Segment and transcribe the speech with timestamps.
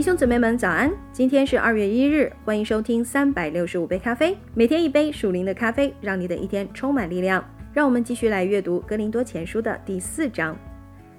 [0.00, 0.90] 弟兄姊妹们，早安！
[1.12, 7.44] 今天是二月一日，欢迎收听三百六十五杯咖啡，每天一杯属灵的咖啡，让你的一天充满力量。
[7.74, 10.56] 让我们继续来阅读《格林多前书》的第四章。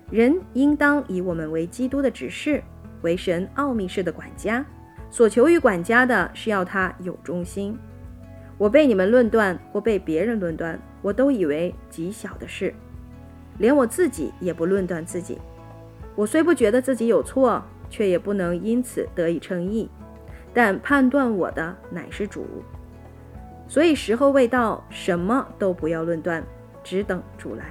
[0.10, 2.64] 人应当以我们为基督的指示，
[3.04, 4.66] 为神奥秘式的管家。
[5.12, 7.78] 所求于管家的是要他有忠心。
[8.58, 12.74] 我被你们论断，或被别人论断，我都以为极小的事，
[13.60, 15.38] 连我自己也不论断自己。
[16.16, 19.88] 我虽不觉得自己有错，却也不能因此得以称义。
[20.52, 22.48] 但判断我的乃是主。
[23.68, 26.44] 所以时候未到，什么都不要论断，
[26.84, 27.66] 只等主来。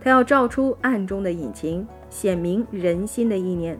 [0.00, 3.78] 他要照出暗中的隐情，显明人心的意念。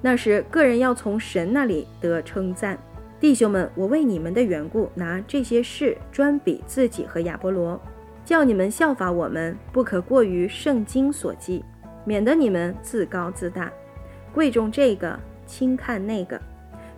[0.00, 2.78] 那时个人要从神那里得称赞。
[3.20, 7.80] 弟兄们，我为你们的缘故，拿这些事专比自己和亚波罗，
[8.24, 11.64] 叫你们效法我们，不可过于圣经所记，
[12.04, 13.72] 免得你们自高自大，
[14.36, 16.38] 贵重这个，轻看那个。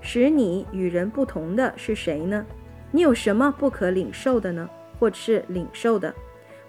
[0.01, 2.45] 使你与人不同的是谁呢？
[2.91, 4.69] 你有什么不可领受的呢？
[4.99, 6.13] 或是领受的，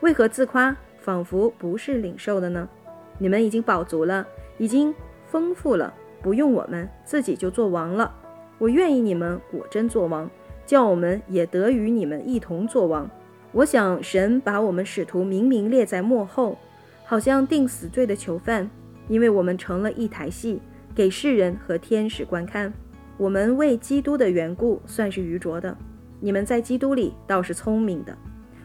[0.02, 2.70] 为何自夸，仿佛不是领受的呢？
[3.18, 4.28] 你们已经饱足了，
[4.60, 4.94] 已经
[5.26, 8.14] 丰富了，不用我们自己就做王了。
[8.60, 10.30] 我愿意你们果真做王，
[10.68, 13.10] 叫我们也得与你们一同做王。
[13.54, 16.60] 我想神把我们使徒明明列在幕后，
[17.06, 18.70] 好像定死罪的囚犯，
[19.10, 20.62] 因为我们成了一台戏，
[20.96, 22.72] 给世人和天使观看。
[23.18, 25.76] 我们为基督的缘故算是愚拙的。
[26.22, 28.18] 你们在基督里倒是聪明的，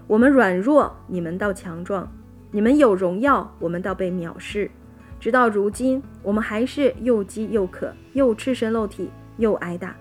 [0.06, 2.06] 我们软弱，你们倒强壮；
[2.52, 4.70] 你们有荣耀，我们倒被藐视。
[5.18, 9.96] 直到如今，我们还是又饥又渴，又赤身露体，又挨打，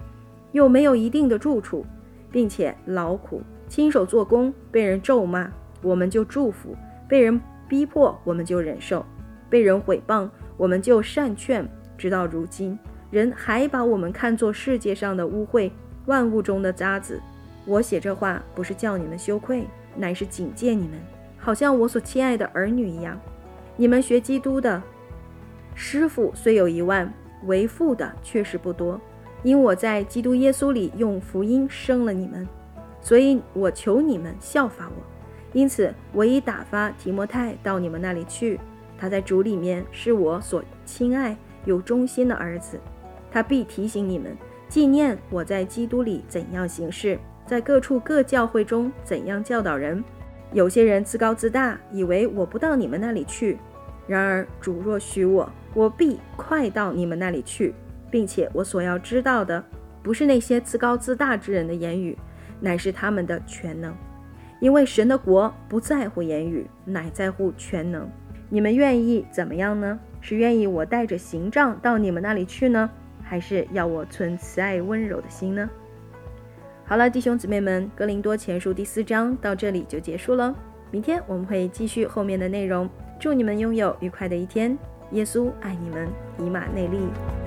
[0.51, 1.85] 又没有一定的住处，
[2.29, 5.49] 并且劳苦，亲手做工，被人咒骂，
[5.81, 6.75] 我们就祝福；
[7.07, 9.05] 被人逼迫，我们就忍受；
[9.53, 10.27] 被人毁谤，
[10.57, 11.63] 我们就善劝。
[11.95, 12.75] 直到如今，
[13.11, 15.69] 人还把我们看作世界上的污秽，
[16.07, 17.21] 万物中的渣子。
[17.63, 20.99] 我写这话不是叫你们羞愧，乃是警戒你们，
[21.37, 23.15] 好像我所亲爱的儿女一样。
[23.77, 24.81] 你们学基督的
[25.75, 27.13] 师傅虽有一万，
[27.45, 28.99] 为父的确实不多。
[29.43, 32.49] 因我在基督耶稣里用福音生了你们，
[33.01, 35.03] 所以我求你们效法我。
[35.51, 38.59] 因此，我已打发提摩太到你们那里去。
[38.97, 42.79] 他在主里面是我所亲爱、有忠心的儿子，
[43.31, 44.37] 他必提醒你们，
[44.69, 47.19] 纪念我在基督里怎样行事。
[47.45, 50.03] 在各处各教会中怎样教导人？
[50.53, 53.57] 有些人自高自大，以为我不到你们那里去。
[54.07, 57.73] 然而主若许我，我必快到你们那里去，
[58.09, 59.63] 并且我所要知道的，
[60.01, 62.17] 不是那些自高自大之人的言语，
[62.59, 63.93] 乃是他们的全能。
[64.59, 68.09] 因为神的国不在乎言语，乃在乎全能。
[68.49, 69.99] 你们愿意怎么样呢？
[70.21, 72.89] 是愿意我带着行杖到你们那里去呢，
[73.21, 75.69] 还是要我存慈爱温柔的心呢？
[76.85, 80.55] 好了，弟兄姊妹们，《格林多前书》第四章到这里就结束了。
[80.91, 82.89] 明天我们会继续后面的内容。
[83.19, 84.77] 祝你们拥有愉快的一天。
[85.11, 86.07] 耶稣爱你们，
[86.39, 87.42] 以马内利。